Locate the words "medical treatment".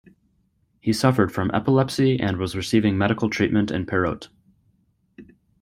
2.97-3.69